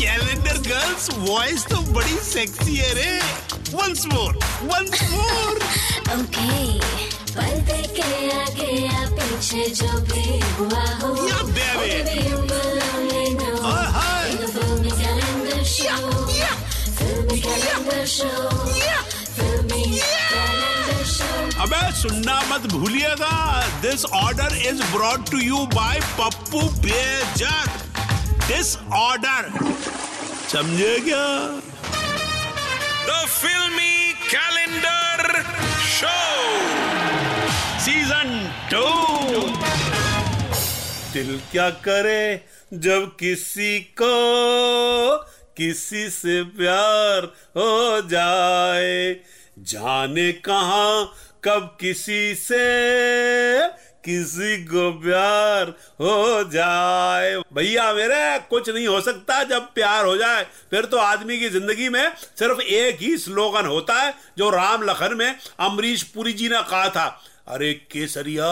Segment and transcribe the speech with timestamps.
[0.00, 3.10] Calendar girls voice तो बड़ी sexy है रे।
[3.74, 5.56] Once more once more
[6.14, 6.48] okay
[7.34, 11.98] पलते के आगे या पीछे जो भी हुआ हो। या बेबी
[21.62, 23.32] अबे सुनना मत भूलिएगा।
[23.82, 27.89] This order is brought to you by Pappu Bejak
[28.50, 29.48] this order
[30.52, 31.26] समझे क्या
[33.08, 35.42] the filmy calendar
[35.96, 36.16] show
[37.84, 38.32] season
[38.72, 38.84] two
[41.12, 42.22] दिल क्या करे
[42.86, 44.14] जब किसी को
[45.56, 47.24] किसी से प्यार
[47.56, 49.14] हो जाए?
[49.72, 50.84] जाने कहा
[51.44, 52.64] कब किसी से
[54.04, 55.68] किसी को प्यार
[56.00, 61.38] हो जाए। भैया मेरे, कुछ नहीं हो सकता, जब प्यार हो जाए, फिर तो आदमी
[61.38, 66.32] की ज़िंदगी में सिर्फ़ एक ही स्लोगन होता है, जो राम लखन में अमरीश पुरी
[66.32, 68.50] जी ने कहा था। अरे केसरिया,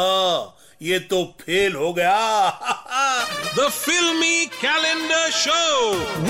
[0.83, 2.49] ये तो फेल हो गया।
[3.57, 5.71] The Filmy Calendar Show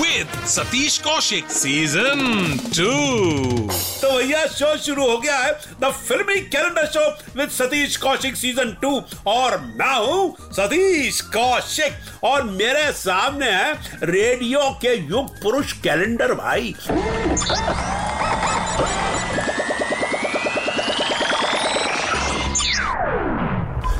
[0.01, 3.69] with Satish Kaushik, Season 2.
[4.01, 5.51] तो भैया शो शुरू हो गया है
[5.81, 7.05] the filmy calendar show
[7.37, 8.91] with Satish Kaushik season two
[9.27, 13.73] और मैं हूँ सतीश कौशिक और मेरे सामने है
[14.11, 16.73] रेडियो के युग पुरुष कैलेंडर भाई।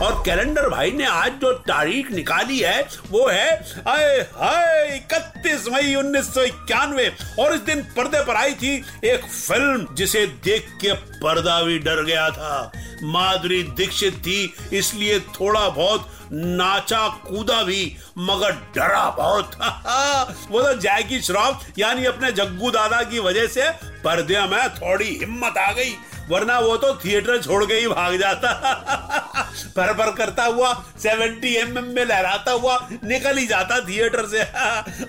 [0.09, 3.49] और कैलेंडर भाई ने आज जो तारीख निकाली है, वो है,
[3.87, 9.25] आए हाय, इकतीस मई उन्नीस सौ इक्यानवे। और इस दिन पर्दे पर आई थी एक
[9.25, 12.71] फ़िल्म जिसे देख के पर्दा भी डर गया था।
[13.03, 19.51] माधुरी दीक्षित थी, इसलिए थोड़ा बहुत नाचा कूदा भी, मगर डरा बहुत।
[20.51, 23.69] वो तो जैकी श्रॉफ, यानी अपने जग्गू दादा की वजह से
[24.03, 25.95] पर्दे में थोड़ी हिम्मत आ गई,
[26.29, 29.25] वरना वो तो थिएटर छोड़ के ही भाग जाता।
[29.75, 30.73] पर पर करता हुआ
[31.05, 34.41] 70 एम mm में लहराता हुआ निकल ही जाता थिएटर से।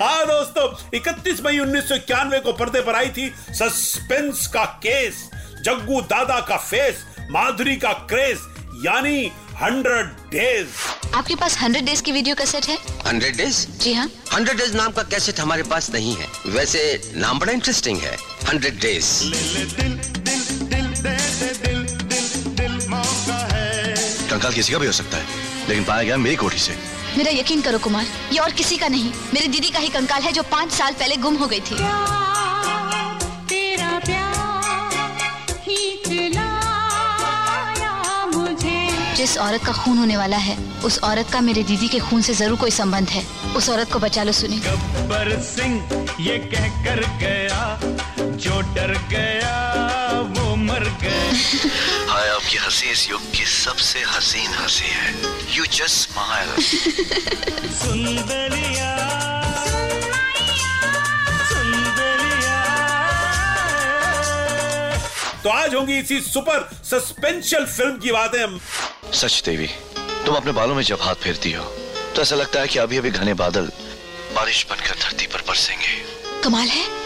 [0.02, 0.68] हाँ दोस्तों
[0.98, 1.88] 31 मई उन्नीस
[2.44, 5.28] को पर्दे पर आई थी सस्पेंस का केस
[5.64, 8.38] जग्गू दादा का फेस माधुरी का क्रेज
[8.86, 9.30] यानी
[9.62, 12.76] हंड्रेड डेज़ आपके पास हंड्रेड डेज़ की वीडियो कैसेट है?
[13.06, 16.80] हंड्रेड डेज़ जी हाँ। हंड्रेड डेज़ नाम का कैसेट हमारे पास नहीं है। वैसे
[17.16, 18.16] नाम बड़ा इंटरेस्टिंग है
[18.48, 19.99] हंड्रेड डेज़
[24.40, 25.24] कंकाल किसी का भी हो सकता है
[25.68, 26.74] लेकिन पाया गया मेरी कोठी से।
[27.16, 30.32] मेरा यकीन करो कुमार ये और किसी का नहीं। मेरी दीदी का ही कंकाल है
[30.32, 31.76] जो पाँच साल पहले गुम हो गई थी।
[39.16, 42.34] जिस औरत का खून होने वाला है उस औरत का मेरे दीदी के खून से
[42.34, 43.24] ज़रूर कोई संबंध है।
[43.56, 47.60] उस औरत को बचा लो सुनी गब्बर सिंह ये कह कर गया
[48.44, 49.52] जो डर गया
[50.30, 51.20] वो मर गया
[52.12, 55.14] हाय आपकी हँसी इस युग की सबसे हसीन हँसी है।
[55.56, 56.48] यू जस्ट स्माइल
[57.78, 58.90] सुंदरिया।
[61.50, 62.58] सुंदरिया।
[65.44, 68.58] तो आज होंगी इसी सुपर सस्पेंशियल फ़िल्म की बातें
[69.12, 69.66] सच देवी
[70.26, 71.64] तुम अपने बालों में जब हाथ फेरती हो
[72.16, 73.70] तो ऐसा लगता है कि अभी अभी घने बादल
[74.36, 75.92] बारिश बनकर धरती पर बरसेंगे।
[76.44, 76.99] कमाल है।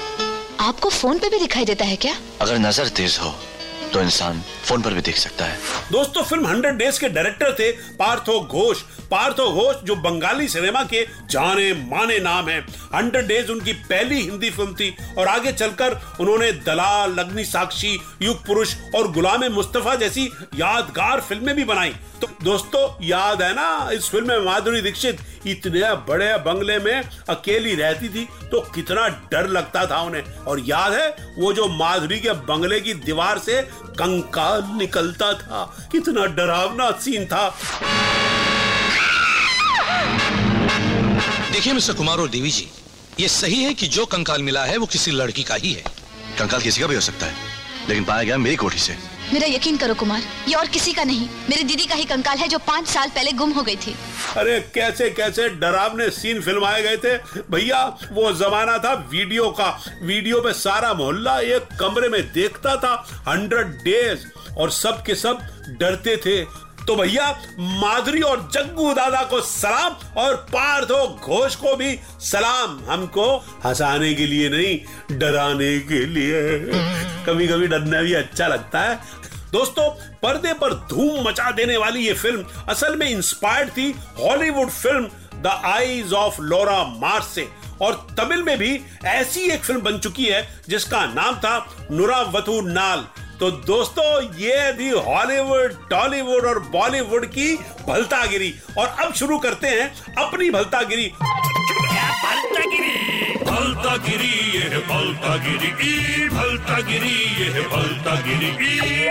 [0.60, 2.14] आपको फ़ोन पे भी दिखाई देता है क्या?
[2.40, 3.34] अगर नज़र तेज हो
[3.92, 5.58] तो इंसान फ़ोन पर भी देख सकता है।
[5.92, 8.80] दोस्तों फ़िल्म हंड्रेड डेज़ के डायरेक्टर थे पार्थो घोष।
[9.10, 12.58] पार्थो घोष जो बंगाली सिनेमा के जाने माने नाम है।
[12.94, 18.44] हंड्रेड डेज़ उनकी पहली हिंदी फ़िल्म थी और आगे चलकर उन्होंने दलाल अग्नि साक्षी युग
[18.46, 20.24] पुरुष और गुलाम मुस्तफ़ा जैसी
[20.54, 25.94] यादगार फ़िल्में भी बनाई। तो दोस्तों याद है ना इस फ़िल्म में माधुरी दीक्षित इतने
[26.08, 31.08] बड़े बंगले में अकेली रहती थी तो कितना डर लगता था उन्हें। और याद है,
[31.38, 33.60] वो जो माधुरी के बंगले की दीवार से
[33.98, 37.48] कंकाल निकलता था। कितना डरावना सीन था।
[41.52, 42.68] देखिए, मिस्टर कुमार और देवी जी,
[43.20, 45.82] ये सही है कि जो कंकाल मिला है वो किसी लड़की का ही है।
[46.38, 47.34] कंकाल किसी का भी हो सकता है,
[47.88, 51.28] लेकिन पाया गया मेरी कोठी से। मेरा यकीन करो कुमार, ये और किसी का नहीं।
[51.50, 53.94] मेरी दीदी का ही कंकाल है जो पाँच साल पहले गुम हो गई थी।
[54.36, 57.16] अरे कैसे कैसे डरावने सीन फिल्माए गए थे?
[57.50, 57.82] भैया,
[58.12, 59.68] वो जमाना था वीडियो का।
[60.02, 62.94] वीडियो में सारा मोहल्ला एक कमरे में देखता था
[63.28, 64.26] हंड्रेड डेज़
[64.58, 65.38] और सब के सब
[65.80, 66.42] डरते थे।
[66.86, 73.36] तो भैया, माधुरी और जग्गू दादा को सलाम और पार्थो घोष को भी सलाम। हमको
[73.64, 76.42] हंसाने के लिए नहीं, डराने के लिए।
[77.26, 78.94] कभी कभी डरना भी अच्छा लगता है।
[79.52, 79.88] दोस्तों,
[80.22, 83.90] पर्दे पर धूम मचा देने वाली ये फ़िल्म असल में इंस्पायर्ड थी
[84.20, 85.08] Hollywood film
[85.42, 87.48] the Eyes of Laura Mars से।
[87.82, 91.58] और तमिल में भी ऐसी एक फ़िल्म बन चुकी है, जिसका नाम था
[91.90, 93.06] नुरावतु नाल
[93.40, 97.56] तो दोस्तों, ये थी हॉलीवुड, टॉलीवुड और बॉलीवुड की
[97.88, 101.12] भलतागिरी। और अब शुरू करते हैं अपनी भलतागिरी।
[103.64, 108.46] भलता गिरी ये भलता गिरी ई भलता गिरी ये है भलता गिरी
[108.76, 109.08] ई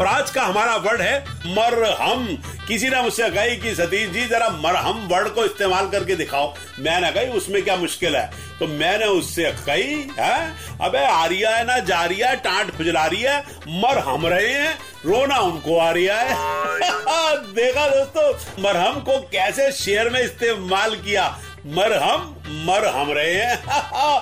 [0.00, 2.26] और आज का हमारा वर्ड है मरहम।
[2.68, 7.10] किसी ने मुझसे कही कि सतीश जी जरा मरहम वर्ड को इस्तेमाल करके दिखाओ। मैंने
[7.12, 8.30] कही उसमें क्या मुश्किल है?
[8.58, 10.54] तो मैंने उससे कही है?
[10.80, 13.38] अबे आरिया है ना जारिया टाट खुजला रही है।
[13.68, 16.28] मर हम रहे हैं रोना उनको आ रही है।
[17.54, 21.38] देखा दोस्तों मरहम को कैसे शेयर में इस्तेमाल किया?
[21.66, 23.64] मरहम मर हम रहे हैं।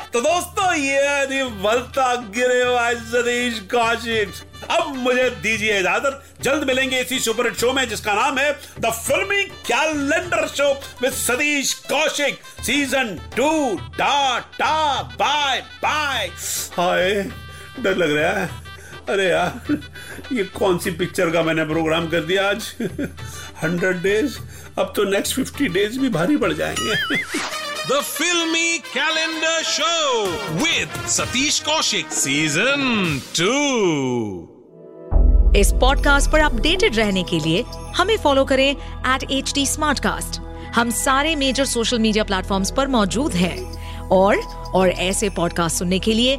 [0.13, 2.65] तो दोस्तों, ये बलता गिरे
[2.95, 4.33] सतीश कौशिक।
[4.71, 8.91] अब मुझे दीजिए इजाज़त। जल्द मिलेंगे इसी सुपर हिट शो में, जिसका नाम है the
[8.91, 12.41] filmy calendar show with Satish Kaushik.
[12.67, 16.27] Season two ta ta bye bye.
[16.77, 17.13] हाय,
[17.81, 18.68] डर लग रहा है।
[19.09, 19.79] अरे यार
[20.33, 22.75] ये कौन सी पिक्चर का मैंने प्रोग्राम कर दिया आज?
[23.63, 24.39] हंड्रेड डेज़
[24.79, 27.17] अब तो नेक्स्ट फिफ्टी डेज़ भी भारी पड़ जाएँगे।
[27.89, 30.27] The Filmy Calendar Show
[30.63, 32.85] with Satish Kaushik Season
[33.35, 34.47] 2.
[35.57, 38.71] इस पॉडकास्ट पर अपडेटेड रहने के लिए हमें फॉलो करें
[39.15, 39.67] एट एच डी
[40.71, 43.79] हम सारे मेजर सोशल मीडिया प्लेटफॉर्म्स पर मौजूद हैं।
[44.09, 44.37] और
[44.75, 46.39] और ऐसे पॉडकास्ट सुनने के लिए